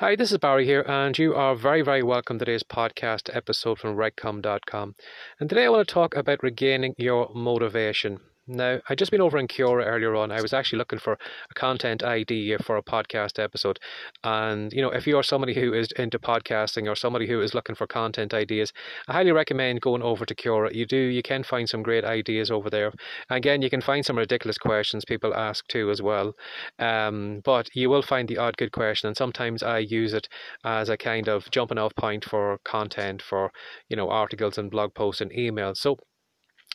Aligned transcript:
Hi, 0.00 0.16
this 0.16 0.32
is 0.32 0.38
Barry 0.38 0.64
here, 0.64 0.80
and 0.88 1.18
you 1.18 1.34
are 1.34 1.54
very, 1.54 1.82
very 1.82 2.02
welcome 2.02 2.38
to 2.38 2.46
today's 2.46 2.62
podcast 2.62 3.28
episode 3.36 3.78
from 3.78 3.96
WriteCome.com. 3.96 4.94
And 5.38 5.50
today 5.50 5.66
I 5.66 5.68
want 5.68 5.86
to 5.86 5.92
talk 5.92 6.16
about 6.16 6.42
regaining 6.42 6.94
your 6.96 7.30
motivation. 7.34 8.20
Now, 8.52 8.80
I'd 8.88 8.98
just 8.98 9.12
been 9.12 9.20
over 9.20 9.38
in 9.38 9.46
Quora 9.46 9.86
earlier 9.86 10.16
on. 10.16 10.32
I 10.32 10.42
was 10.42 10.52
actually 10.52 10.78
looking 10.78 10.98
for 10.98 11.12
a 11.12 11.54
content 11.54 12.02
idea 12.02 12.58
for 12.58 12.76
a 12.76 12.82
podcast 12.82 13.38
episode. 13.38 13.78
And, 14.24 14.72
you 14.72 14.82
know, 14.82 14.90
if 14.90 15.06
you're 15.06 15.22
somebody 15.22 15.54
who 15.54 15.72
is 15.72 15.92
into 15.92 16.18
podcasting 16.18 16.90
or 16.90 16.96
somebody 16.96 17.28
who 17.28 17.40
is 17.42 17.54
looking 17.54 17.76
for 17.76 17.86
content 17.86 18.34
ideas, 18.34 18.72
I 19.06 19.12
highly 19.12 19.30
recommend 19.30 19.82
going 19.82 20.02
over 20.02 20.26
to 20.26 20.34
Quora. 20.34 20.74
You 20.74 20.84
do, 20.84 20.96
you 20.96 21.22
can 21.22 21.44
find 21.44 21.68
some 21.68 21.84
great 21.84 22.04
ideas 22.04 22.50
over 22.50 22.68
there. 22.68 22.92
Again, 23.28 23.62
you 23.62 23.70
can 23.70 23.80
find 23.80 24.04
some 24.04 24.18
ridiculous 24.18 24.58
questions 24.58 25.04
people 25.04 25.32
ask 25.32 25.64
too 25.68 25.88
as 25.88 26.02
well. 26.02 26.34
Um, 26.80 27.42
but 27.44 27.68
you 27.72 27.88
will 27.88 28.02
find 28.02 28.28
the 28.28 28.38
odd 28.38 28.56
good 28.56 28.72
question. 28.72 29.06
And 29.06 29.16
sometimes 29.16 29.62
I 29.62 29.78
use 29.78 30.12
it 30.12 30.28
as 30.64 30.88
a 30.88 30.96
kind 30.96 31.28
of 31.28 31.48
jumping 31.52 31.78
off 31.78 31.94
point 31.94 32.24
for 32.24 32.58
content 32.64 33.22
for, 33.22 33.52
you 33.88 33.96
know, 33.96 34.10
articles 34.10 34.58
and 34.58 34.72
blog 34.72 34.92
posts 34.94 35.20
and 35.20 35.30
emails. 35.30 35.76
So, 35.76 35.98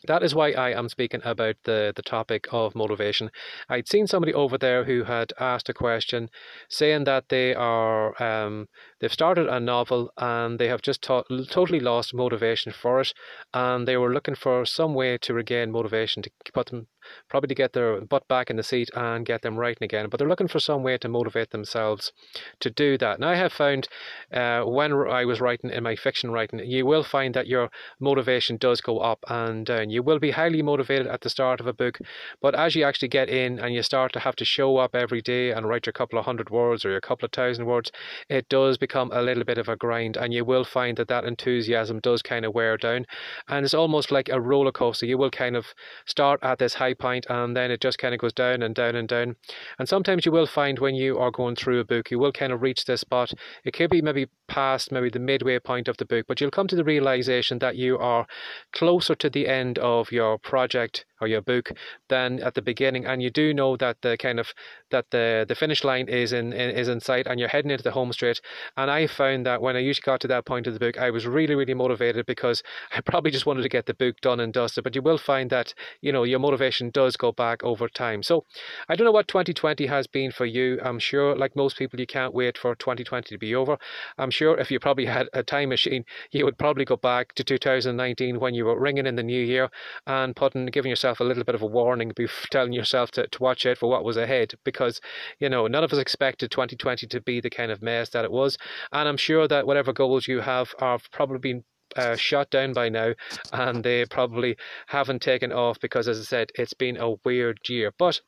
that 0.08 0.23
is 0.23 0.36
why 0.36 0.52
I 0.52 0.72
am 0.72 0.90
speaking 0.90 1.22
about 1.23 1.55
the, 1.64 1.94
the 1.95 2.02
topic 2.02 2.48
of 2.52 2.76
motivation. 2.76 3.32
I'd 3.70 3.88
seen 3.88 4.07
somebody 4.07 4.34
over 4.34 4.57
there 4.57 4.84
who 4.84 5.04
had 5.04 5.34
asked 5.40 5.70
a 5.70 5.74
question 5.74 6.30
saying 6.70 7.05
that 7.05 7.30
they 7.30 7.54
are 7.54 8.21
um, 8.21 8.68
they've 8.99 9.12
started 9.12 9.48
a 9.48 9.60
novel 9.60 10.12
and 10.18 10.60
they 10.60 10.68
have 10.68 10.82
just 10.82 11.02
ta- 11.02 11.24
totally 11.49 11.80
lost 11.80 12.13
motivation 12.13 12.71
for 12.71 13.02
it 13.02 13.13
and 13.54 13.88
they 13.88 13.98
were 13.98 14.13
looking 14.13 14.35
for 14.35 14.65
some 14.65 14.93
way 14.93 15.18
to 15.18 15.34
regain 15.34 15.71
motivation 15.71 16.24
to 16.24 16.32
put 16.54 16.68
them 16.68 16.87
probably 17.30 17.48
to 17.48 17.56
get 17.56 17.74
their 17.74 18.02
butt 18.02 18.28
back 18.28 18.50
in 18.50 18.56
the 18.56 18.64
seat 18.64 18.90
and 18.96 19.26
get 19.26 19.42
them 19.42 19.58
writing 19.58 19.86
again. 19.86 20.08
But 20.10 20.20
they're 20.20 20.28
looking 20.28 20.48
for 20.48 20.60
some 20.60 20.84
way 20.84 20.98
to 20.98 21.10
motivate 21.10 21.52
themselves 21.52 22.12
to 22.60 22.70
do 22.70 22.98
that. 22.98 23.16
And 23.16 23.26
I 23.26 23.36
have 23.36 23.54
found 23.54 23.88
uh, 24.34 24.64
when 24.64 24.94
I 24.94 25.26
was 25.26 25.42
writing 25.42 25.70
in 25.70 25.84
my 25.84 25.96
fiction 25.96 26.32
writing, 26.32 26.60
you 26.60 26.86
will 26.86 27.04
find 27.04 27.34
that 27.36 27.48
your 27.48 27.70
motivation 28.00 28.58
does 28.58 28.82
go 28.82 29.00
up 29.00 29.20
and 29.28 29.66
down. 29.66 29.90
You 29.90 30.04
will 30.04 30.20
be 30.20 30.32
highly 30.32 30.62
motivated 30.62 31.08
at 31.08 31.22
the 31.22 31.30
start 31.30 31.60
of 31.60 31.68
a 31.68 31.74
book, 31.74 32.00
but 32.42 32.56
as 32.56 32.76
you 32.76 32.84
actually 32.84 33.10
get 33.10 33.30
in 33.30 33.60
and 33.60 33.74
you 33.74 33.84
start 33.84 34.14
to 34.14 34.20
have 34.20 34.36
to 34.38 34.46
show 34.46 34.78
up 34.78 34.96
every 34.96 35.22
day 35.22 35.52
and 35.52 35.68
write 35.68 35.86
your 35.86 35.94
couple 35.94 36.18
of 36.18 36.26
hundred 36.26 36.50
words 36.50 36.84
or 36.84 36.92
your 36.92 37.02
couple 37.02 37.26
of 37.26 37.32
thousand 37.32 37.66
words, 37.66 37.92
it 38.30 38.50
does 38.50 38.78
become 38.78 39.12
a 39.14 39.22
little 39.22 39.44
bit 39.44 39.58
of 39.58 39.70
a 39.70 39.76
grind, 39.76 40.18
and 40.18 40.34
you 40.34 40.44
will 40.44 40.66
find 40.66 40.98
that 40.98 41.08
that 41.08 41.26
enthusiasm 41.26 42.00
does 42.00 42.22
kind 42.22 42.46
of 42.46 42.54
wear 42.54 42.78
down, 42.78 43.06
and 43.48 43.64
it's 43.64 43.74
almost 43.74 44.12
like 44.12 44.30
a 44.30 44.42
roller 44.42 44.72
coaster. 44.72 45.06
You 45.06 45.18
will 45.18 45.32
kind 45.32 45.56
of 45.56 45.68
start 46.06 46.40
at 46.44 46.60
this 46.60 46.74
high 46.74 46.95
point 46.96 47.26
and 47.29 47.55
then 47.55 47.71
it 47.71 47.82
just 47.82 47.98
kind 47.98 48.13
of 48.13 48.20
goes 48.20 48.34
down 48.34 48.63
and 48.63 48.76
down 48.76 48.96
and 48.96 49.07
down. 49.07 49.35
And 49.79 49.88
sometimes 49.88 50.26
you 50.26 50.32
will 50.32 50.48
find 50.48 50.79
when 50.79 50.96
you 50.96 51.18
are 51.18 51.32
going 51.32 51.55
through 51.55 51.79
a 51.79 51.85
book, 51.85 52.12
you 52.12 52.20
will 52.20 52.32
kind 52.32 52.54
of 52.54 52.62
reach 52.62 52.85
this 52.85 53.02
spot. 53.02 53.32
It 53.63 53.74
could 53.74 53.90
be 53.90 54.02
maybe 54.02 54.27
past 54.48 54.91
maybe 54.91 55.10
the 55.10 55.20
midway 55.20 55.60
point 55.60 55.87
of 55.87 55.98
the 55.98 56.05
book, 56.05 56.26
but 56.27 56.40
you'll 56.40 56.52
come 56.52 56.68
to 56.68 56.76
the 56.76 56.84
realization 56.84 57.60
that 57.60 57.76
you 57.76 57.98
are 57.98 58.27
closer 58.74 59.15
to 59.15 59.29
the 59.29 59.48
end 59.48 59.79
of 59.79 60.12
your 60.12 60.37
project 60.37 61.05
or 61.21 61.27
your 61.27 61.41
book 61.41 61.71
than 62.10 62.40
at 62.41 62.54
the 62.54 62.62
beginning 62.62 63.05
and 63.05 63.21
you 63.21 63.30
do 63.30 63.54
know 63.54 63.77
that 63.77 63.98
the 64.02 64.18
kind 64.18 64.40
of 64.40 64.53
that 64.91 65.06
the 65.12 65.46
the 65.47 65.56
finish 65.56 65.84
line 65.84 66.08
is 66.08 66.34
in, 66.34 66.53
in, 66.53 66.69
is 66.72 66.88
in 66.88 67.00
sight 67.00 67.28
and 67.28 67.40
you're 67.40 67.50
heading 67.50 67.72
into 67.72 67.84
the 67.84 67.92
home 67.92 68.12
straight. 68.14 68.42
And 68.78 68.90
i 68.92 69.08
found 69.08 69.46
that 69.46 69.62
when 69.62 69.76
i 69.76 69.80
usually 69.80 70.03
got 70.06 70.20
to 70.22 70.28
that 70.28 70.46
point 70.46 70.68
of 70.68 70.74
the 70.74 70.80
book 70.80 70.98
i 70.98 71.09
was 71.09 71.26
really 71.26 71.56
really 71.56 71.74
motivated 71.74 72.26
because 72.26 72.64
i 72.96 73.02
probably 73.02 73.31
just 73.31 73.46
wanted 73.46 73.64
to 73.64 73.70
get 73.70 73.86
the 73.86 73.94
book 73.94 74.16
done 74.22 74.40
and 74.40 74.53
dusted. 74.53 74.84
But 74.84 74.96
you 74.96 75.02
will 75.02 75.18
find 75.18 75.50
that 75.50 75.74
you 76.02 76.12
know 76.12 76.24
your 76.24 76.40
motivation 76.40 76.90
does 76.90 77.16
go 77.18 77.32
back 77.32 77.64
over 77.64 77.88
time. 77.88 78.24
So 78.24 78.46
i 78.90 78.96
don't 78.96 79.06
know 79.06 79.12
what 79.12 79.28
2020 79.28 79.86
has 79.88 80.08
been 80.08 80.32
for 80.32 80.46
you. 80.46 80.80
I'm 80.84 81.00
sure 81.00 81.36
like 81.36 81.56
most 81.56 81.78
people 81.78 82.00
you 82.00 82.08
can't 82.08 82.34
wait 82.34 82.58
for 82.58 82.76
2020 82.76 83.30
to 83.30 83.38
be 83.38 83.56
over. 83.56 83.78
I'm 84.18 84.32
sure 84.32 84.58
if 84.58 84.72
you 84.72 84.80
probably 84.80 85.06
had 85.18 85.28
a 85.34 85.44
time 85.44 85.70
machine 85.70 86.06
you 86.32 86.46
would 86.46 86.58
probably 86.58 86.86
go 86.86 86.97
back 86.97 87.34
to 87.36 87.44
2019 87.44 88.40
when 88.40 88.53
you 88.53 88.66
were 88.66 88.80
ringing 88.80 89.06
in 89.06 89.16
the 89.16 89.24
new 89.24 89.44
year 89.44 89.70
and 90.08 90.36
putting 90.36 90.66
giving 90.68 90.90
yourself 90.90 91.05
yourself 91.06 91.20
a 91.20 91.24
little 91.24 91.44
bit 91.44 91.54
of 91.54 91.62
a 91.62 91.68
warning, 91.68 92.12
be 92.16 92.28
telling 92.50 92.74
yourself 92.74 93.12
to, 93.12 93.28
to 93.28 93.44
watch 93.44 93.66
out 93.68 93.78
for 93.78 93.88
what 93.88 94.04
was 94.04 94.18
ahead 94.18 94.56
because, 94.64 95.00
you 95.40 95.48
know, 95.48 95.68
none 95.68 95.84
of 95.84 95.94
us 95.94 96.00
expected 96.00 96.50
2020 96.50 97.06
to 97.06 97.22
be 97.22 97.40
the 97.40 97.50
kind 97.50 97.72
of 97.72 97.84
mess 97.84 98.10
that 98.10 98.26
it 98.26 98.32
was. 98.32 98.58
And 98.92 99.08
I'm 99.08 99.18
sure 99.18 99.48
that 99.48 99.68
whatever 99.68 99.94
goals 99.94 100.28
you 100.28 100.40
have 100.40 100.74
are 100.80 100.98
probably 101.12 101.38
been 101.38 101.64
uh, 101.96 102.16
shot 102.16 102.50
down 102.50 102.74
by 102.74 102.90
now, 102.90 103.14
and 103.54 103.84
they 103.84 104.06
probably 104.06 104.58
haven't 104.88 105.22
taken 105.22 105.52
off 105.52 105.80
because, 105.80 106.08
as 106.08 106.20
I 106.20 106.24
said, 106.24 106.52
it's 106.56 106.74
been 106.74 106.98
a 106.98 107.16
weird 107.24 107.60
year. 107.70 107.94
But 107.98 108.22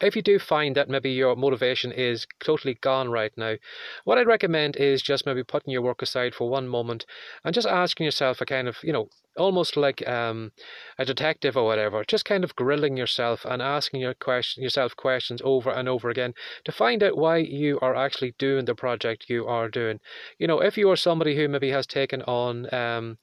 if 0.00 0.14
you 0.14 0.22
do 0.22 0.38
find 0.38 0.76
that 0.76 0.88
maybe 0.88 1.10
your 1.10 1.34
motivation 1.34 1.90
is 1.90 2.26
totally 2.42 2.74
gone 2.74 3.10
right 3.10 3.32
now, 3.36 3.56
what 4.04 4.18
I'd 4.18 4.28
recommend 4.28 4.76
is 4.76 5.02
just 5.02 5.26
maybe 5.26 5.42
putting 5.42 5.72
your 5.72 5.82
work 5.82 6.02
aside 6.02 6.34
for 6.34 6.48
one 6.48 6.68
moment 6.68 7.04
and 7.44 7.54
just 7.54 7.66
asking 7.66 8.04
yourself 8.04 8.40
a 8.40 8.46
kind 8.46 8.68
of, 8.68 8.78
you 8.82 8.92
know, 8.92 9.08
almost 9.36 9.76
like 9.76 10.06
um, 10.08 10.52
a 10.98 11.04
detective 11.04 11.56
or 11.56 11.64
whatever, 11.64 12.04
just 12.04 12.24
kind 12.24 12.44
of 12.44 12.54
grilling 12.56 12.96
yourself 12.96 13.44
and 13.44 13.60
asking 13.60 14.00
your 14.00 14.14
question, 14.14 14.62
yourself 14.62 14.96
questions 14.96 15.40
over 15.44 15.70
and 15.70 15.88
over 15.88 16.08
again 16.08 16.34
to 16.64 16.72
find 16.72 17.02
out 17.02 17.16
why 17.16 17.38
you 17.38 17.78
are 17.80 17.94
actually 17.94 18.34
doing 18.38 18.64
the 18.64 18.74
project 18.74 19.26
you 19.28 19.46
are 19.46 19.68
doing. 19.68 20.00
You 20.38 20.46
know, 20.46 20.60
if 20.60 20.76
you 20.78 20.90
are 20.90 20.96
somebody 20.96 21.36
who 21.36 21.48
maybe 21.48 21.70
has 21.70 21.86
taken 21.86 22.22
on 22.22 22.72
um, 22.74 23.18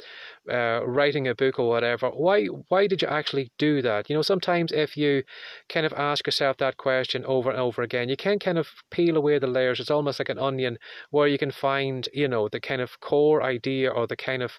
uh, 0.51 0.81
writing 0.85 1.27
a 1.27 1.35
book 1.35 1.59
or 1.59 1.69
whatever, 1.69 2.09
why 2.09 2.45
why 2.45 2.87
did 2.87 3.01
you 3.01 3.07
actually 3.07 3.51
do 3.57 3.81
that? 3.81 4.09
You 4.09 4.15
know, 4.15 4.21
sometimes 4.21 4.71
if 4.71 4.97
you 4.97 5.23
kind 5.69 5.85
of 5.85 5.93
ask 5.93 6.25
yourself 6.27 6.57
that 6.57 6.77
question 6.77 7.23
over 7.25 7.49
and 7.49 7.59
over 7.59 7.81
again, 7.81 8.09
you 8.09 8.17
can 8.17 8.39
kind 8.39 8.57
of 8.57 8.67
peel 8.89 9.17
away 9.17 9.39
the 9.39 9.47
layers. 9.47 9.79
It's 9.79 9.91
almost 9.91 10.19
like 10.19 10.29
an 10.29 10.39
onion 10.39 10.77
where 11.09 11.27
you 11.27 11.37
can 11.37 11.51
find, 11.51 12.07
you 12.13 12.27
know, 12.27 12.49
the 12.49 12.59
kind 12.59 12.81
of 12.81 12.99
core 12.99 13.43
idea 13.43 13.89
or 13.89 14.07
the 14.07 14.15
kind 14.17 14.43
of 14.43 14.51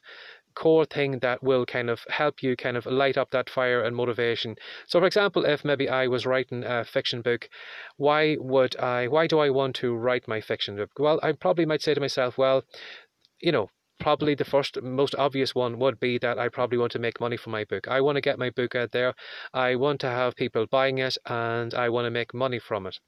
core 0.54 0.84
thing 0.84 1.18
that 1.20 1.42
will 1.42 1.66
kind 1.66 1.90
of 1.90 2.04
help 2.08 2.42
you 2.42 2.56
kind 2.56 2.76
of 2.76 2.86
light 2.86 3.16
up 3.16 3.30
that 3.30 3.50
fire 3.50 3.82
and 3.82 3.96
motivation. 3.96 4.56
So, 4.86 5.00
for 5.00 5.06
example, 5.06 5.44
if 5.44 5.64
maybe 5.64 5.88
I 5.88 6.06
was 6.06 6.26
writing 6.26 6.64
a 6.64 6.84
fiction 6.84 7.22
book, 7.22 7.48
why 7.96 8.36
would 8.38 8.76
I, 8.76 9.08
why 9.08 9.26
do 9.26 9.38
I 9.38 9.50
want 9.50 9.76
to 9.76 9.94
write 9.94 10.28
my 10.28 10.41
fiction 10.41 10.76
book? 10.76 10.91
Well, 10.98 11.20
I 11.22 11.32
probably 11.32 11.66
might 11.66 11.82
say 11.82 11.94
to 11.94 12.00
myself, 12.00 12.38
well, 12.38 12.64
you 13.41 13.52
know, 13.52 13.68
probably 14.00 14.34
the 14.34 14.44
first 14.44 14.82
most 14.82 15.14
obvious 15.16 15.54
one 15.54 15.78
would 15.78 16.00
be 16.00 16.18
that 16.18 16.38
I 16.38 16.48
probably 16.48 16.78
want 16.78 16.92
to 16.92 16.98
make 16.98 17.20
money 17.20 17.36
from 17.36 17.52
my 17.52 17.64
book. 17.64 17.86
I 17.88 18.00
want 18.00 18.16
to 18.16 18.20
get 18.20 18.38
my 18.38 18.50
book 18.50 18.74
out 18.74 18.92
there. 18.92 19.14
I 19.52 19.76
want 19.76 20.00
to 20.00 20.08
have 20.08 20.34
people 20.34 20.66
buying 20.66 20.98
it 20.98 21.16
and 21.26 21.72
I 21.74 21.88
want 21.88 22.06
to 22.06 22.10
make 22.10 22.34
money 22.34 22.58
from 22.58 22.86
it. 22.86 22.98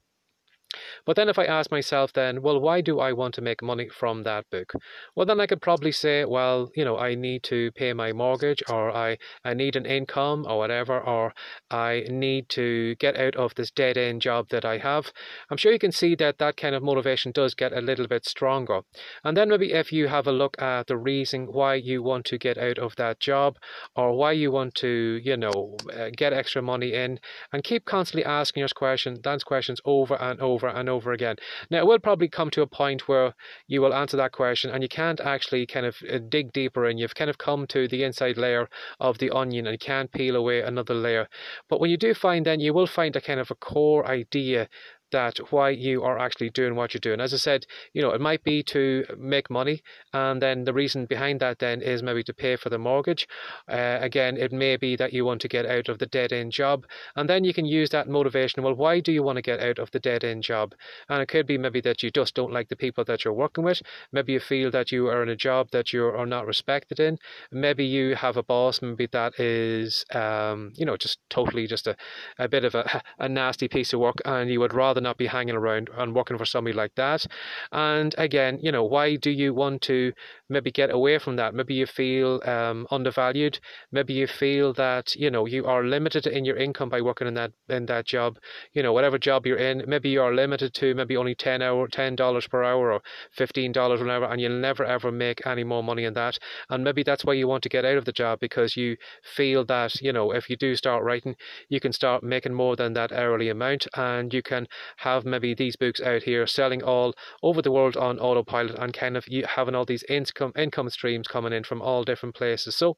But 1.05 1.15
then 1.15 1.29
if 1.29 1.39
I 1.39 1.45
ask 1.45 1.71
myself 1.71 2.11
then, 2.13 2.41
well, 2.41 2.59
why 2.59 2.81
do 2.81 2.99
I 2.99 3.13
want 3.13 3.33
to 3.35 3.41
make 3.41 3.61
money 3.61 3.87
from 3.89 4.23
that 4.23 4.49
book? 4.49 4.73
Well, 5.15 5.25
then 5.25 5.39
I 5.39 5.47
could 5.47 5.61
probably 5.61 5.91
say, 5.91 6.25
well, 6.25 6.69
you 6.75 6.83
know, 6.83 6.97
I 6.97 7.15
need 7.15 7.43
to 7.43 7.71
pay 7.71 7.93
my 7.93 8.11
mortgage 8.11 8.61
or 8.69 8.91
I, 8.95 9.17
I 9.43 9.53
need 9.53 9.75
an 9.75 9.85
income 9.85 10.45
or 10.47 10.57
whatever, 10.57 10.99
or 10.99 11.33
I 11.69 12.05
need 12.09 12.49
to 12.49 12.95
get 12.95 13.17
out 13.17 13.35
of 13.35 13.55
this 13.55 13.71
dead 13.71 13.97
end 13.97 14.21
job 14.21 14.49
that 14.49 14.65
I 14.65 14.77
have. 14.79 15.11
I'm 15.49 15.57
sure 15.57 15.71
you 15.71 15.79
can 15.79 15.91
see 15.91 16.15
that 16.15 16.37
that 16.39 16.57
kind 16.57 16.75
of 16.75 16.83
motivation 16.83 17.31
does 17.31 17.53
get 17.53 17.71
a 17.71 17.81
little 17.81 18.07
bit 18.07 18.25
stronger. 18.25 18.81
And 19.23 19.37
then 19.37 19.49
maybe 19.49 19.71
if 19.71 19.91
you 19.91 20.07
have 20.07 20.27
a 20.27 20.31
look 20.31 20.61
at 20.61 20.87
the 20.87 20.97
reason 20.97 21.47
why 21.51 21.75
you 21.75 22.03
want 22.03 22.25
to 22.25 22.37
get 22.37 22.57
out 22.57 22.79
of 22.79 22.95
that 22.97 23.19
job 23.19 23.55
or 23.95 24.17
why 24.17 24.33
you 24.33 24.51
want 24.51 24.75
to, 24.75 25.19
you 25.23 25.37
know, 25.37 25.77
uh, 25.95 26.09
get 26.15 26.33
extra 26.33 26.61
money 26.61 26.93
in 26.93 27.19
and 27.53 27.63
keep 27.63 27.85
constantly 27.85 28.25
asking 28.25 28.61
your 28.61 28.69
questions, 28.75 29.19
those 29.21 29.43
questions 29.43 29.79
over 29.85 30.15
and 30.15 30.41
over 30.41 30.64
over 30.65 30.79
and 30.79 30.89
over 30.89 31.11
again. 31.11 31.35
Now, 31.69 31.79
it 31.79 31.87
will 31.87 31.99
probably 31.99 32.27
come 32.27 32.49
to 32.51 32.61
a 32.61 32.67
point 32.67 33.07
where 33.07 33.33
you 33.67 33.81
will 33.81 33.93
answer 33.93 34.17
that 34.17 34.31
question 34.31 34.71
and 34.71 34.81
you 34.81 34.89
can't 34.89 35.19
actually 35.19 35.65
kind 35.65 35.85
of 35.85 35.95
uh, 36.11 36.19
dig 36.29 36.51
deeper 36.53 36.85
and 36.85 36.99
you've 36.99 37.15
kind 37.15 37.29
of 37.29 37.37
come 37.37 37.67
to 37.67 37.87
the 37.87 38.03
inside 38.03 38.37
layer 38.37 38.67
of 38.99 39.17
the 39.17 39.31
onion 39.31 39.67
and 39.67 39.79
can't 39.79 40.11
peel 40.11 40.35
away 40.35 40.61
another 40.61 40.93
layer. 40.93 41.27
But 41.69 41.79
when 41.79 41.89
you 41.89 41.97
do 41.97 42.13
find 42.13 42.45
then, 42.45 42.59
you 42.59 42.73
will 42.73 42.87
find 42.87 43.15
a 43.15 43.21
kind 43.21 43.39
of 43.39 43.51
a 43.51 43.55
core 43.55 44.07
idea 44.07 44.67
that 45.11 45.37
why 45.51 45.69
you 45.69 46.03
are 46.03 46.17
actually 46.17 46.49
doing 46.49 46.75
what 46.75 46.93
you're 46.93 46.99
doing. 46.99 47.19
As 47.21 47.33
I 47.33 47.37
said, 47.37 47.65
you 47.93 48.01
know, 48.01 48.11
it 48.11 48.21
might 48.21 48.43
be 48.43 48.63
to 48.63 49.05
make 49.17 49.49
money, 49.49 49.81
and 50.13 50.41
then 50.41 50.63
the 50.63 50.73
reason 50.73 51.05
behind 51.05 51.39
that 51.39 51.59
then 51.59 51.81
is 51.81 52.03
maybe 52.03 52.23
to 52.23 52.33
pay 52.33 52.55
for 52.55 52.69
the 52.69 52.77
mortgage. 52.77 53.27
Uh, 53.67 53.97
again, 54.01 54.37
it 54.37 54.51
may 54.51 54.77
be 54.77 54.95
that 54.95 55.13
you 55.13 55.25
want 55.25 55.41
to 55.41 55.47
get 55.47 55.65
out 55.65 55.89
of 55.89 55.99
the 55.99 56.05
dead 56.05 56.33
end 56.33 56.51
job, 56.51 56.85
and 57.15 57.29
then 57.29 57.43
you 57.43 57.53
can 57.53 57.65
use 57.65 57.89
that 57.89 58.07
motivation. 58.07 58.63
Well, 58.63 58.73
why 58.73 58.99
do 58.99 59.11
you 59.11 59.23
want 59.23 59.37
to 59.37 59.41
get 59.41 59.59
out 59.59 59.79
of 59.79 59.91
the 59.91 59.99
dead 59.99 60.23
end 60.23 60.43
job? 60.43 60.73
And 61.09 61.21
it 61.21 61.27
could 61.27 61.47
be 61.47 61.57
maybe 61.57 61.81
that 61.81 62.03
you 62.03 62.11
just 62.11 62.35
don't 62.35 62.53
like 62.53 62.69
the 62.69 62.75
people 62.75 63.03
that 63.05 63.23
you're 63.23 63.33
working 63.33 63.63
with. 63.63 63.81
Maybe 64.11 64.33
you 64.33 64.39
feel 64.39 64.71
that 64.71 64.91
you 64.91 65.07
are 65.07 65.23
in 65.23 65.29
a 65.29 65.35
job 65.35 65.71
that 65.71 65.93
you 65.93 66.05
are 66.05 66.25
not 66.25 66.45
respected 66.45 66.99
in. 66.99 67.17
Maybe 67.51 67.85
you 67.85 68.15
have 68.15 68.37
a 68.37 68.43
boss, 68.43 68.81
maybe 68.81 69.07
that 69.07 69.39
is, 69.39 70.05
um, 70.13 70.71
you 70.75 70.85
know, 70.85 70.97
just 70.97 71.19
totally 71.29 71.67
just 71.67 71.87
a, 71.87 71.95
a 72.39 72.47
bit 72.47 72.65
of 72.65 72.75
a, 72.75 73.01
a 73.19 73.29
nasty 73.29 73.67
piece 73.67 73.93
of 73.93 73.99
work, 73.99 74.17
and 74.25 74.49
you 74.49 74.59
would 74.59 74.73
rather 74.95 75.03
not 75.03 75.17
be 75.17 75.27
hanging 75.27 75.55
around 75.55 75.89
and 75.97 76.15
working 76.15 76.37
for 76.37 76.45
somebody 76.45 76.75
like 76.75 76.95
that. 76.95 77.25
And 77.71 78.15
again, 78.17 78.59
you 78.61 78.71
know, 78.71 78.83
why 78.83 79.17
do 79.17 79.29
you 79.29 79.53
want 79.53 79.81
to 79.83 80.13
maybe 80.49 80.71
get 80.71 80.89
away 80.89 81.19
from 81.19 81.35
that? 81.35 81.53
Maybe 81.53 81.73
you 81.73 81.85
feel 81.85 82.41
um, 82.45 82.87
undervalued. 82.91 83.59
Maybe 83.91 84.13
you 84.13 84.27
feel 84.27 84.73
that 84.73 85.15
you 85.15 85.29
know 85.29 85.45
you 85.45 85.65
are 85.65 85.83
limited 85.83 86.27
in 86.27 86.45
your 86.45 86.57
income 86.57 86.89
by 86.89 87.01
working 87.01 87.27
in 87.27 87.33
that 87.35 87.51
in 87.69 87.85
that 87.87 88.05
job. 88.05 88.37
You 88.73 88.83
know, 88.83 88.93
whatever 88.93 89.17
job 89.17 89.45
you're 89.45 89.57
in, 89.57 89.83
maybe 89.87 90.09
you 90.09 90.21
are 90.21 90.33
limited 90.33 90.73
to 90.75 90.95
maybe 90.95 91.17
only 91.17 91.35
ten 91.35 91.61
hour, 91.61 91.87
ten 91.87 92.15
dollars 92.15 92.47
per 92.47 92.63
hour, 92.63 92.93
or 92.93 93.01
fifteen 93.31 93.71
dollars 93.71 93.99
whatever, 93.99 94.25
and 94.25 94.39
you'll 94.39 94.59
never 94.59 94.85
ever 94.85 95.11
make 95.11 95.45
any 95.45 95.63
more 95.63 95.83
money 95.83 96.05
in 96.05 96.13
that. 96.13 96.37
And 96.69 96.83
maybe 96.83 97.03
that's 97.03 97.25
why 97.25 97.33
you 97.33 97.47
want 97.47 97.63
to 97.63 97.69
get 97.69 97.85
out 97.85 97.97
of 97.97 98.05
the 98.05 98.11
job 98.13 98.39
because 98.39 98.77
you 98.77 98.95
feel 99.23 99.65
that 99.65 100.01
you 100.01 100.13
know 100.13 100.31
if 100.31 100.49
you 100.49 100.55
do 100.55 100.75
start 100.75 101.03
writing, 101.03 101.35
you 101.69 101.79
can 101.79 101.91
start 101.91 102.23
making 102.23 102.53
more 102.53 102.75
than 102.75 102.93
that 102.93 103.11
hourly 103.11 103.49
amount, 103.49 103.87
and 103.95 104.33
you 104.33 104.41
can 104.41 104.67
have 104.97 105.25
maybe 105.25 105.53
these 105.53 105.75
books 105.75 106.01
out 106.01 106.23
here 106.23 106.45
selling 106.47 106.83
all 106.83 107.13
over 107.43 107.61
the 107.61 107.71
world 107.71 107.97
on 107.97 108.19
autopilot 108.19 108.77
and 108.79 108.93
kind 108.93 109.17
of 109.17 109.25
having 109.55 109.75
all 109.75 109.85
these 109.85 110.03
income 110.09 110.53
income 110.57 110.89
streams 110.89 111.27
coming 111.27 111.53
in 111.53 111.63
from 111.63 111.81
all 111.81 112.03
different 112.03 112.35
places. 112.35 112.75
So 112.75 112.97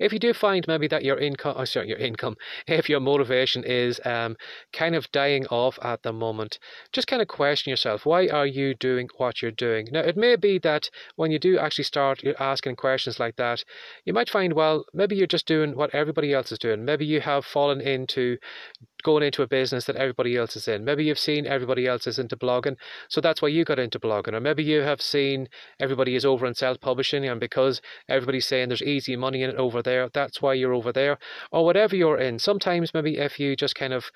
if 0.00 0.12
you 0.12 0.18
do 0.18 0.32
find 0.32 0.66
maybe 0.66 0.88
that 0.88 1.04
your 1.04 1.18
income, 1.18 1.54
oh, 1.58 1.64
sorry, 1.64 1.88
your 1.88 1.98
income, 1.98 2.36
if 2.66 2.88
your 2.88 3.00
motivation 3.00 3.64
is 3.64 4.00
um, 4.04 4.36
kind 4.72 4.94
of 4.94 5.10
dying 5.12 5.46
off 5.48 5.78
at 5.82 6.02
the 6.02 6.12
moment, 6.12 6.58
just 6.92 7.06
kind 7.06 7.20
of 7.20 7.28
question 7.28 7.70
yourself, 7.70 8.06
why 8.06 8.28
are 8.28 8.46
you 8.46 8.74
doing 8.74 9.08
what 9.16 9.42
you're 9.42 9.50
doing? 9.50 9.88
Now, 9.90 10.00
it 10.00 10.16
may 10.16 10.36
be 10.36 10.58
that 10.60 10.90
when 11.16 11.30
you 11.30 11.38
do 11.38 11.58
actually 11.58 11.84
start 11.84 12.22
asking 12.38 12.76
questions 12.76 13.20
like 13.20 13.36
that, 13.36 13.64
you 14.04 14.12
might 14.12 14.30
find, 14.30 14.52
well, 14.54 14.84
maybe 14.94 15.16
you're 15.16 15.26
just 15.26 15.46
doing 15.46 15.76
what 15.76 15.94
everybody 15.94 16.32
else 16.32 16.52
is 16.52 16.58
doing. 16.58 16.84
Maybe 16.84 17.04
you 17.04 17.20
have 17.20 17.44
fallen 17.44 17.80
into 17.80 18.38
going 19.02 19.22
into 19.22 19.42
a 19.42 19.46
business 19.46 19.84
that 19.86 19.96
everybody 19.96 20.36
else 20.36 20.56
is 20.56 20.68
in. 20.68 20.84
Maybe 20.84 21.04
you've 21.04 21.18
seen 21.18 21.46
everybody 21.46 21.86
else 21.86 22.06
is 22.06 22.18
into 22.18 22.36
blogging, 22.36 22.76
so 23.08 23.20
that's 23.20 23.40
why 23.42 23.48
you 23.48 23.64
got 23.64 23.78
into 23.78 23.98
blogging. 23.98 24.34
Or 24.34 24.40
maybe 24.40 24.62
you 24.62 24.80
have 24.80 25.00
seen 25.00 25.48
everybody 25.80 26.14
is 26.14 26.24
over 26.24 26.46
in 26.46 26.54
self 26.54 26.80
publishing, 26.80 27.26
and 27.26 27.40
because 27.40 27.80
everybody's 28.08 28.46
saying 28.46 28.68
there's 28.68 28.82
easy 28.82 29.16
money 29.16 29.42
in 29.42 29.50
it 29.50 29.56
over 29.56 29.82
there, 29.82 30.08
that's 30.08 30.42
why 30.42 30.54
you're 30.54 30.74
over 30.74 30.92
there. 30.92 31.18
Or 31.50 31.64
whatever 31.64 31.96
you're 31.96 32.18
in. 32.18 32.38
Sometimes 32.38 32.94
maybe 32.94 33.18
if 33.18 33.38
you 33.38 33.56
just 33.56 33.74
kind 33.74 33.92
of 33.92 34.10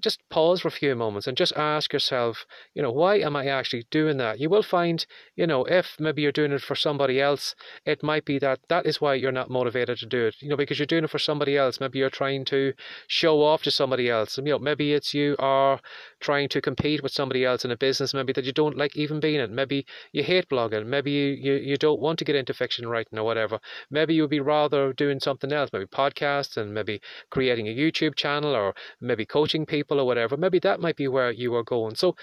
just 0.00 0.20
pause 0.28 0.60
for 0.60 0.68
a 0.68 0.72
few 0.72 0.94
moments 0.94 1.26
and 1.26 1.36
just 1.36 1.52
ask 1.56 1.92
yourself, 1.92 2.46
you 2.74 2.82
know, 2.82 2.90
why 2.90 3.18
am 3.18 3.36
I 3.36 3.46
actually 3.46 3.86
doing 3.90 4.16
that? 4.16 4.40
You 4.40 4.50
will 4.50 4.62
find, 4.62 5.04
you 5.36 5.46
know, 5.46 5.64
if 5.64 5.96
maybe 6.00 6.22
you're 6.22 6.32
doing 6.32 6.52
it 6.52 6.62
for 6.62 6.74
somebody 6.74 7.20
else, 7.20 7.54
it 7.86 8.02
might 8.02 8.24
be 8.24 8.38
that 8.40 8.60
that 8.68 8.86
is 8.86 9.00
why 9.00 9.14
you're 9.14 9.32
not 9.32 9.50
motivated 9.50 9.98
to 9.98 10.06
do 10.06 10.26
it, 10.26 10.36
you 10.40 10.48
know, 10.48 10.56
because 10.56 10.78
you're 10.78 10.86
doing 10.86 11.04
it 11.04 11.10
for 11.10 11.18
somebody 11.18 11.56
else. 11.56 11.80
Maybe 11.80 11.98
you're 11.98 12.10
trying 12.10 12.44
to 12.46 12.72
show 13.06 13.42
off 13.42 13.62
to 13.62 13.70
somebody 13.70 14.10
else. 14.10 14.23
You 14.36 14.44
know, 14.44 14.58
maybe 14.58 14.92
it's 14.92 15.14
you 15.14 15.36
are 15.38 15.80
trying 16.20 16.48
to 16.50 16.60
compete 16.60 17.02
with 17.02 17.12
somebody 17.12 17.44
else 17.44 17.64
in 17.64 17.70
a 17.70 17.76
business, 17.76 18.14
maybe 18.14 18.32
that 18.32 18.44
you 18.44 18.52
don't 18.52 18.76
like 18.76 18.96
even 18.96 19.20
being 19.20 19.40
in. 19.40 19.54
Maybe 19.54 19.86
you 20.12 20.22
hate 20.22 20.48
blogging. 20.48 20.86
Maybe 20.86 21.10
you, 21.10 21.28
you, 21.28 21.54
you 21.54 21.76
don't 21.76 22.00
want 22.00 22.18
to 22.18 22.24
get 22.24 22.36
into 22.36 22.54
fiction 22.54 22.88
writing 22.88 23.18
or 23.18 23.24
whatever. 23.24 23.60
Maybe 23.90 24.14
you'd 24.14 24.30
be 24.30 24.40
rather 24.40 24.92
doing 24.92 25.20
something 25.20 25.52
else, 25.52 25.70
maybe 25.72 25.86
podcasts 25.86 26.56
and 26.56 26.72
maybe 26.72 27.00
creating 27.30 27.68
a 27.68 27.76
YouTube 27.76 28.14
channel 28.14 28.54
or 28.54 28.74
maybe 29.00 29.26
coaching 29.26 29.66
people 29.66 30.00
or 30.00 30.06
whatever, 30.06 30.36
maybe 30.36 30.58
that 30.60 30.80
might 30.80 30.96
be 30.96 31.08
where 31.08 31.30
you 31.30 31.54
are 31.54 31.62
going. 31.62 31.94
So, 31.94 32.16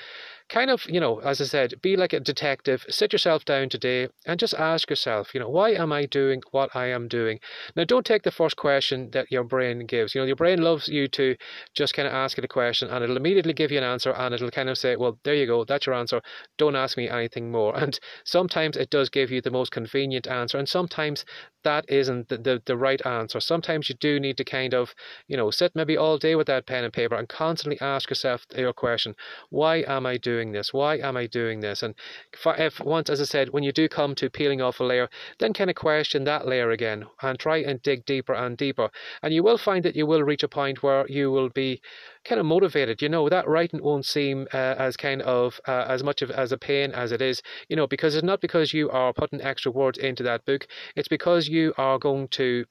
kind 0.49 0.69
of, 0.69 0.85
you 0.89 0.99
know, 0.99 1.19
as 1.19 1.39
I 1.39 1.45
said, 1.45 1.81
be 1.81 1.95
like 1.95 2.13
a 2.13 2.19
detective, 2.19 2.85
sit 2.89 3.13
yourself 3.13 3.45
down 3.45 3.69
today 3.69 4.09
and 4.25 4.39
just 4.39 4.53
ask 4.55 4.89
yourself, 4.89 5.33
you 5.33 5.39
know, 5.39 5.49
why 5.49 5.71
am 5.71 5.93
I 5.93 6.05
doing 6.05 6.41
what 6.51 6.75
I 6.75 6.87
am 6.87 7.07
doing? 7.07 7.39
Now, 7.75 7.85
don't 7.85 8.05
take 8.05 8.23
the 8.23 8.31
first 8.31 8.57
question 8.57 9.11
that 9.11 9.31
your 9.31 9.43
brain 9.43 9.85
gives. 9.85 10.13
You 10.13 10.21
know, 10.21 10.27
your 10.27 10.35
brain 10.35 10.61
loves 10.61 10.87
you 10.87 11.07
to 11.09 11.35
just 11.73 11.90
kind 11.93 12.07
of 12.07 12.13
ask 12.13 12.37
it 12.37 12.45
a 12.45 12.47
question 12.47 12.89
and 12.89 13.03
it'll 13.03 13.17
immediately 13.17 13.53
give 13.53 13.71
you 13.71 13.77
an 13.77 13.83
answer 13.83 14.11
and 14.11 14.33
it'll 14.33 14.51
kind 14.51 14.69
of 14.69 14.77
say, 14.77 14.95
well, 14.95 15.19
there 15.23 15.35
you 15.35 15.45
go, 15.45 15.63
that's 15.63 15.85
your 15.85 15.95
answer. 15.95 16.21
Don't 16.57 16.75
ask 16.75 16.97
me 16.97 17.09
anything 17.09 17.51
more. 17.51 17.77
And 17.77 17.99
sometimes 18.23 18.77
it 18.77 18.89
does 18.89 19.09
give 19.09 19.31
you 19.31 19.41
the 19.41 19.51
most 19.51 19.71
convenient 19.71 20.27
answer, 20.27 20.57
and 20.57 20.69
sometimes 20.69 21.25
that 21.63 21.85
isn't 21.89 22.29
the, 22.29 22.37
the, 22.37 22.61
the 22.65 22.77
right 22.77 23.05
answer. 23.05 23.39
Sometimes 23.39 23.87
you 23.87 23.95
do 23.95 24.19
need 24.19 24.37
to 24.37 24.43
kind 24.43 24.73
of, 24.73 24.95
you 25.27 25.37
know, 25.37 25.51
sit 25.51 25.75
maybe 25.75 25.95
all 25.95 26.17
day 26.17 26.35
with 26.35 26.47
that 26.47 26.65
pen 26.65 26.83
and 26.83 26.93
paper 26.93 27.15
and 27.15 27.29
constantly 27.29 27.79
ask 27.79 28.09
yourself 28.09 28.45
your 28.55 28.73
question, 28.73 29.15
why 29.49 29.83
am 29.87 30.05
I 30.05 30.17
doing 30.17 30.51
this? 30.51 30.73
Why 30.73 30.97
am 30.97 31.17
I 31.17 31.27
doing 31.27 31.59
this? 31.59 31.83
And 31.83 31.93
if 32.45 32.79
once, 32.79 33.09
as 33.09 33.21
I 33.21 33.25
said, 33.25 33.49
when 33.49 33.63
you 33.63 33.71
do 33.71 33.87
come 33.87 34.15
to 34.15 34.29
peeling 34.29 34.61
off 34.61 34.79
a 34.79 34.83
layer, 34.83 35.09
then 35.39 35.53
kind 35.53 35.69
of 35.69 35.75
question 35.75 36.23
that 36.23 36.47
layer 36.47 36.71
again 36.71 37.05
and 37.21 37.37
try 37.37 37.57
and 37.57 37.81
dig 37.81 38.05
deeper 38.05 38.33
and 38.33 38.57
deeper. 38.57 38.89
And 39.21 39.33
you 39.33 39.43
will 39.43 39.57
find 39.57 39.85
that 39.85 39.95
you 39.95 40.05
will 40.05 40.23
reach 40.23 40.43
a 40.43 40.47
point 40.47 40.81
where 40.81 41.05
you 41.07 41.31
will 41.31 41.49
be 41.49 41.80
kind 42.25 42.39
of 42.39 42.45
motivated. 42.45 43.01
You 43.01 43.09
know, 43.09 43.29
that 43.29 43.47
writing 43.47 43.81
won't 43.83 44.05
seem 44.05 44.47
uh, 44.53 44.75
as 44.77 44.97
kind 44.97 45.21
of 45.21 45.59
uh, 45.67 45.85
as 45.87 46.03
much 46.03 46.21
of 46.21 46.31
as 46.31 46.51
a 46.51 46.57
pain 46.57 46.91
as 46.91 47.11
it 47.11 47.21
is, 47.21 47.41
you 47.69 47.75
know, 47.75 47.87
because 47.87 48.15
it's 48.15 48.23
not 48.23 48.41
because 48.41 48.73
you 48.73 48.89
are 48.89 49.13
putting 49.13 49.41
extra 49.41 49.71
words 49.71 49.97
into 49.97 50.23
that 50.23 50.45
book. 50.45 50.67
It's 50.95 51.07
because 51.07 51.47
you 51.47 51.73
are 51.77 51.99
going 51.99 52.27
to 52.29 52.65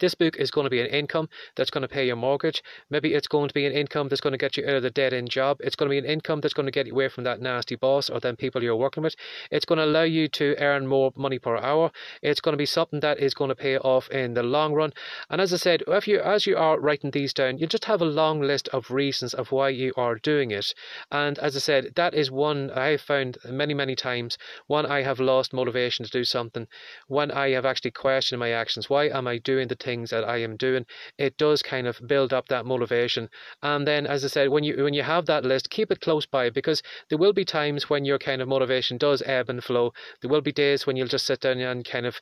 this 0.00 0.14
book 0.14 0.36
is 0.36 0.50
going 0.50 0.64
to 0.64 0.70
be 0.70 0.80
an 0.80 0.86
income 0.86 1.28
that's 1.56 1.70
going 1.70 1.82
to 1.82 1.88
pay 1.88 2.06
your 2.06 2.16
mortgage. 2.16 2.62
Maybe 2.90 3.14
it's 3.14 3.28
going 3.28 3.48
to 3.48 3.54
be 3.54 3.66
an 3.66 3.72
income 3.72 4.08
that's 4.08 4.20
going 4.20 4.32
to 4.32 4.38
get 4.38 4.56
you 4.56 4.64
out 4.66 4.76
of 4.76 4.82
the 4.82 4.90
dead 4.90 5.12
end 5.12 5.30
job. 5.30 5.58
It's 5.60 5.76
going 5.76 5.88
to 5.88 5.90
be 5.90 5.98
an 5.98 6.04
income 6.04 6.40
that's 6.40 6.54
going 6.54 6.66
to 6.66 6.72
get 6.72 6.86
you 6.86 6.92
away 6.92 7.08
from 7.08 7.24
that 7.24 7.40
nasty 7.40 7.76
boss 7.76 8.10
or 8.10 8.18
them 8.18 8.36
people 8.36 8.62
you're 8.62 8.76
working 8.76 9.02
with. 9.02 9.14
It's 9.50 9.64
going 9.64 9.78
to 9.78 9.84
allow 9.84 10.02
you 10.02 10.28
to 10.28 10.56
earn 10.58 10.86
more 10.86 11.12
money 11.16 11.38
per 11.38 11.56
hour. 11.56 11.92
It's 12.22 12.40
going 12.40 12.54
to 12.54 12.58
be 12.58 12.66
something 12.66 13.00
that 13.00 13.18
is 13.18 13.34
going 13.34 13.50
to 13.50 13.54
pay 13.54 13.78
off 13.78 14.08
in 14.10 14.34
the 14.34 14.42
long 14.42 14.72
run. 14.72 14.92
And 15.28 15.40
as 15.40 15.52
I 15.52 15.58
said, 15.58 15.82
if 15.86 16.08
you 16.08 16.20
as 16.20 16.46
you 16.46 16.56
are 16.56 16.80
writing 16.80 17.10
these 17.10 17.32
down, 17.32 17.58
you 17.58 17.66
just 17.66 17.84
have 17.84 18.00
a 18.00 18.06
long 18.06 18.40
list 18.40 18.68
of 18.68 18.90
reasons 18.90 19.34
of 19.34 19.52
why 19.52 19.68
you 19.68 19.92
are 19.96 20.16
doing 20.16 20.50
it. 20.50 20.74
And 21.12 21.38
as 21.38 21.54
I 21.56 21.60
said, 21.60 21.92
that 21.96 22.14
is 22.14 22.30
one 22.30 22.70
I 22.70 22.88
have 22.88 23.00
found 23.00 23.38
many 23.44 23.74
many 23.74 23.94
times. 23.94 24.38
One 24.66 24.86
I 24.86 25.02
have 25.02 25.20
lost 25.20 25.52
motivation 25.52 26.04
to 26.04 26.10
do 26.10 26.24
something. 26.24 26.66
When 27.06 27.30
I 27.30 27.50
have 27.50 27.66
actually 27.66 27.90
questioned 27.90 28.40
my 28.40 28.50
actions. 28.50 28.88
Why 28.88 29.08
am 29.08 29.26
I 29.26 29.38
doing 29.38 29.68
the 29.68 29.76
things 29.90 30.10
that 30.10 30.24
I 30.24 30.38
am 30.38 30.56
doing, 30.56 30.84
it 31.18 31.36
does 31.36 31.62
kind 31.62 31.86
of 31.86 32.00
build 32.06 32.32
up 32.32 32.46
that 32.48 32.66
motivation. 32.66 33.28
And 33.62 33.86
then, 33.86 34.06
as 34.06 34.24
I 34.24 34.28
said, 34.28 34.48
when 34.48 34.64
you 34.64 34.84
when 34.84 34.94
you 34.94 35.02
have 35.02 35.26
that 35.26 35.44
list, 35.44 35.70
keep 35.70 35.90
it 35.90 36.00
close 36.00 36.26
by 36.26 36.50
because 36.50 36.82
there 37.08 37.18
will 37.18 37.32
be 37.32 37.44
times 37.44 37.90
when 37.90 38.04
your 38.04 38.18
kind 38.18 38.40
of 38.42 38.48
motivation 38.48 38.98
does 38.98 39.22
ebb 39.26 39.50
and 39.50 39.62
flow. 39.62 39.92
There 40.20 40.30
will 40.30 40.42
be 40.50 40.52
days 40.52 40.86
when 40.86 40.96
you'll 40.96 41.14
just 41.16 41.26
sit 41.26 41.40
down 41.40 41.58
and 41.60 41.84
kind 41.84 42.06
of 42.06 42.20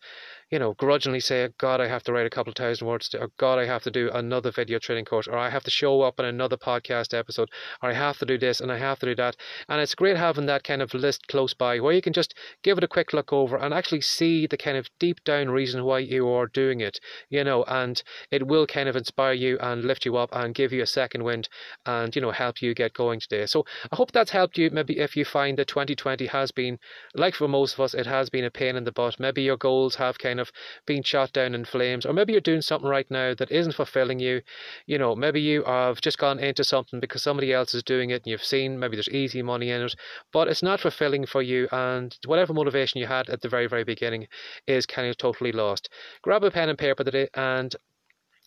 you 0.50 0.58
know, 0.58 0.74
grudgingly 0.74 1.20
say, 1.20 1.48
God, 1.58 1.80
I 1.80 1.88
have 1.88 2.02
to 2.04 2.12
write 2.12 2.26
a 2.26 2.30
couple 2.30 2.52
thousand 2.52 2.86
words, 2.86 3.14
or 3.14 3.30
God, 3.38 3.58
I 3.58 3.66
have 3.66 3.82
to 3.82 3.90
do 3.90 4.10
another 4.12 4.50
video 4.50 4.78
training 4.78 5.04
course, 5.04 5.28
or 5.28 5.36
I 5.36 5.50
have 5.50 5.64
to 5.64 5.70
show 5.70 6.00
up 6.02 6.18
in 6.18 6.24
another 6.24 6.56
podcast 6.56 7.12
episode, 7.12 7.50
or 7.82 7.90
I 7.90 7.94
have 7.94 8.18
to 8.18 8.26
do 8.26 8.38
this 8.38 8.60
and 8.60 8.72
I 8.72 8.78
have 8.78 8.98
to 9.00 9.06
do 9.06 9.14
that. 9.16 9.36
And 9.68 9.80
it's 9.80 9.94
great 9.94 10.16
having 10.16 10.46
that 10.46 10.64
kind 10.64 10.80
of 10.80 10.94
list 10.94 11.26
close 11.28 11.52
by 11.52 11.80
where 11.80 11.92
you 11.92 12.00
can 12.00 12.12
just 12.12 12.34
give 12.62 12.78
it 12.78 12.84
a 12.84 12.88
quick 12.88 13.12
look 13.12 13.32
over 13.32 13.56
and 13.56 13.74
actually 13.74 14.00
see 14.00 14.46
the 14.46 14.56
kind 14.56 14.76
of 14.76 14.88
deep 14.98 15.22
down 15.24 15.50
reason 15.50 15.84
why 15.84 15.98
you 15.98 16.28
are 16.28 16.46
doing 16.46 16.80
it, 16.80 16.98
you 17.28 17.44
know, 17.44 17.64
and 17.64 18.02
it 18.30 18.46
will 18.46 18.66
kind 18.66 18.88
of 18.88 18.96
inspire 18.96 19.34
you 19.34 19.58
and 19.58 19.84
lift 19.84 20.06
you 20.06 20.16
up 20.16 20.30
and 20.32 20.54
give 20.54 20.72
you 20.72 20.82
a 20.82 20.86
second 20.86 21.24
wind 21.24 21.48
and, 21.84 22.16
you 22.16 22.22
know, 22.22 22.30
help 22.30 22.62
you 22.62 22.74
get 22.74 22.94
going 22.94 23.20
today. 23.20 23.44
So 23.46 23.64
I 23.92 23.96
hope 23.96 24.12
that's 24.12 24.30
helped 24.30 24.56
you. 24.56 24.70
Maybe 24.70 24.98
if 24.98 25.16
you 25.16 25.24
find 25.24 25.58
that 25.58 25.68
2020 25.68 26.26
has 26.26 26.52
been, 26.52 26.78
like 27.14 27.34
for 27.34 27.48
most 27.48 27.74
of 27.74 27.80
us, 27.80 27.94
it 27.94 28.06
has 28.06 28.30
been 28.30 28.44
a 28.44 28.50
pain 28.50 28.76
in 28.76 28.84
the 28.84 28.92
butt. 28.92 29.20
Maybe 29.20 29.42
your 29.42 29.56
goals 29.56 29.96
have 29.96 30.18
kind 30.18 30.37
kind 30.38 30.48
of 30.48 30.52
being 30.86 31.02
shot 31.02 31.32
down 31.32 31.54
in 31.54 31.64
flames, 31.64 32.06
or 32.06 32.12
maybe 32.12 32.32
you're 32.32 32.40
doing 32.40 32.62
something 32.62 32.88
right 32.88 33.10
now 33.10 33.34
that 33.34 33.50
isn't 33.50 33.74
fulfilling 33.74 34.20
you. 34.20 34.40
You 34.86 34.98
know, 34.98 35.16
maybe 35.16 35.40
you 35.40 35.64
have 35.64 36.00
just 36.00 36.18
gone 36.18 36.38
into 36.38 36.62
something 36.62 37.00
because 37.00 37.22
somebody 37.22 37.52
else 37.52 37.74
is 37.74 37.82
doing 37.82 38.10
it 38.10 38.22
and 38.22 38.26
you've 38.26 38.44
seen 38.44 38.78
maybe 38.78 38.96
there's 38.96 39.08
easy 39.08 39.42
money 39.42 39.70
in 39.70 39.82
it, 39.82 39.94
but 40.32 40.48
it's 40.48 40.62
not 40.62 40.80
fulfilling 40.80 41.26
for 41.26 41.42
you, 41.42 41.68
and 41.72 42.16
whatever 42.26 42.54
motivation 42.54 43.00
you 43.00 43.06
had 43.06 43.28
at 43.28 43.40
the 43.40 43.48
very, 43.48 43.66
very 43.66 43.84
beginning 43.84 44.28
is 44.66 44.86
kind 44.86 45.08
of 45.08 45.16
totally 45.16 45.52
lost. 45.52 45.88
Grab 46.22 46.44
a 46.44 46.50
pen 46.50 46.68
and 46.68 46.78
paper 46.78 47.02
today 47.02 47.28
and 47.34 47.74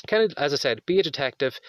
kind 0.08 0.24
of 0.24 0.34
as 0.36 0.52
I 0.52 0.56
said, 0.56 0.84
be 0.88 1.00
a 1.00 1.04
detective. 1.04 1.60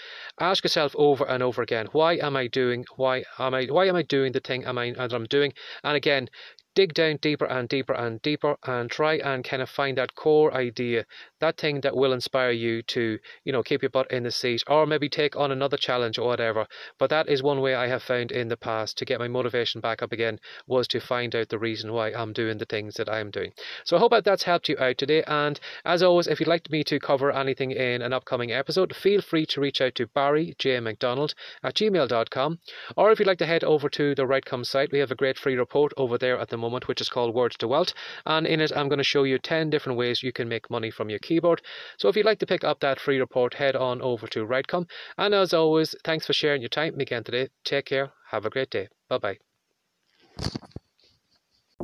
Ask 0.40 0.64
yourself 0.64 0.94
over 0.96 1.28
and 1.28 1.42
over 1.42 1.60
again, 1.60 1.88
why 1.92 2.14
am 2.14 2.34
I 2.34 2.46
doing? 2.46 2.86
Why 2.96 3.24
am 3.38 3.52
I? 3.52 3.66
Why 3.66 3.86
am 3.88 3.96
I 3.96 4.02
doing 4.02 4.32
the 4.32 4.40
thing 4.40 4.64
am 4.64 4.78
I 4.78 4.92
that 4.92 5.12
I'm 5.12 5.26
doing? 5.26 5.52
And 5.84 5.96
again, 5.96 6.30
dig 6.74 6.94
down 6.94 7.18
deeper 7.20 7.44
and 7.44 7.68
deeper 7.68 7.92
and 7.92 8.20
deeper 8.22 8.56
and 8.64 8.90
try 8.90 9.14
and 9.14 9.44
kind 9.44 9.62
of 9.62 9.68
find 9.68 9.98
that 9.98 10.14
core 10.14 10.52
idea, 10.54 11.04
that 11.40 11.56
thing 11.56 11.80
that 11.80 11.96
will 11.96 12.12
inspire 12.12 12.50
you 12.50 12.82
to, 12.82 13.18
you 13.44 13.52
know, 13.52 13.62
keep 13.62 13.82
your 13.82 13.90
butt 13.90 14.10
in 14.10 14.22
the 14.22 14.30
seat 14.30 14.62
or 14.66 14.86
maybe 14.86 15.08
take 15.08 15.36
on 15.36 15.52
another 15.52 15.76
challenge 15.76 16.18
or 16.18 16.26
whatever. 16.26 16.66
But 16.98 17.10
that 17.10 17.28
is 17.28 17.42
one 17.42 17.60
way 17.60 17.74
I 17.74 17.88
have 17.88 18.02
found 18.02 18.32
in 18.32 18.48
the 18.48 18.56
past 18.56 18.98
to 18.98 19.04
get 19.04 19.18
my 19.18 19.28
motivation 19.28 19.80
back 19.80 20.02
up 20.02 20.12
again 20.12 20.38
was 20.66 20.88
to 20.88 21.00
find 21.00 21.34
out 21.34 21.48
the 21.48 21.58
reason 21.58 21.92
why 21.92 22.12
I'm 22.12 22.32
doing 22.32 22.58
the 22.58 22.64
things 22.64 22.94
that 22.94 23.08
I'm 23.08 23.30
doing. 23.30 23.52
So 23.84 23.96
I 23.96 24.00
hope 24.00 24.12
that 24.12 24.24
that's 24.24 24.44
helped 24.44 24.68
you 24.68 24.76
out 24.78 24.98
today. 24.98 25.22
And 25.26 25.58
as 25.84 26.02
always, 26.02 26.26
if 26.26 26.40
you'd 26.40 26.48
like 26.48 26.70
me 26.70 26.84
to 26.84 26.98
cover 26.98 27.32
anything 27.32 27.72
in 27.72 28.02
an 28.02 28.12
upcoming 28.12 28.52
episode, 28.52 28.94
feel 28.94 29.20
free 29.20 29.46
to 29.46 29.60
reach 29.60 29.80
out 29.80 29.94
to 29.96 30.06
Barry 30.06 30.54
J. 30.58 30.80
McDonald 30.80 31.34
at 31.62 31.74
gmail.com. 31.74 32.58
Or 32.96 33.10
if 33.10 33.18
you'd 33.18 33.28
like 33.28 33.38
to 33.38 33.46
head 33.46 33.64
over 33.64 33.88
to 33.90 34.14
the 34.14 34.22
WriteCome 34.22 34.64
site, 34.64 34.92
we 34.92 34.98
have 34.98 35.10
a 35.10 35.16
great 35.16 35.38
free 35.38 35.56
report 35.56 35.92
over 35.96 36.18
there 36.18 36.38
at 36.38 36.48
the 36.48 36.61
moment, 36.62 36.88
which 36.88 37.00
is 37.00 37.08
called 37.08 37.34
Words 37.34 37.56
to 37.58 37.68
Wealth. 37.68 37.92
And 38.24 38.46
in 38.46 38.60
it, 38.60 38.72
I'm 38.74 38.88
going 38.88 38.98
to 38.98 39.04
show 39.04 39.24
you 39.24 39.38
10 39.38 39.68
different 39.68 39.98
ways 39.98 40.22
you 40.22 40.32
can 40.32 40.48
make 40.48 40.70
money 40.70 40.90
from 40.90 41.10
your 41.10 41.18
keyboard. 41.18 41.60
So 41.98 42.08
if 42.08 42.16
you'd 42.16 42.26
like 42.26 42.38
to 42.38 42.46
pick 42.46 42.64
up 42.64 42.80
that 42.80 43.00
free 43.00 43.18
report, 43.18 43.54
head 43.54 43.76
on 43.76 44.00
over 44.00 44.26
to 44.28 44.46
WriteCome. 44.46 44.88
And 45.18 45.34
as 45.34 45.52
always, 45.52 45.94
thanks 46.04 46.26
for 46.26 46.32
sharing 46.32 46.62
your 46.62 46.68
time 46.68 46.98
again 46.98 47.24
today. 47.24 47.48
Take 47.64 47.86
care. 47.86 48.12
Have 48.30 48.46
a 48.46 48.50
great 48.50 48.70
day. 48.70 48.88
Bye 49.08 49.18
bye. 49.18 49.38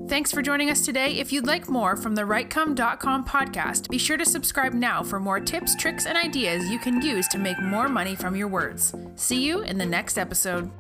Thanks 0.06 0.32
for 0.32 0.40
joining 0.40 0.70
us 0.70 0.87
today. 0.87 1.18
If 1.18 1.32
you'd 1.32 1.47
like 1.47 1.68
more 1.68 1.97
from 1.97 2.14
the 2.14 2.23
writecome.com 2.23 3.26
podcast, 3.26 3.90
be 3.90 3.99
sure 3.99 4.16
to 4.16 4.25
subscribe 4.25 4.73
now 4.73 5.02
for 5.02 5.20
more 5.20 5.40
tips, 5.40 5.75
tricks, 5.75 6.06
and 6.06 6.16
ideas 6.16 6.70
you 6.70 6.78
can 6.78 7.02
use 7.02 7.28
to 7.28 7.38
make 7.38 7.61
more 7.61 7.88
money 7.90 8.14
from 8.14 8.35
your 8.35 8.49
words. 8.49 8.94
See 9.16 9.42
you 9.42 9.62
in 9.62 9.76
the 9.76 9.85
next 9.85 10.16
episode. 10.16 10.70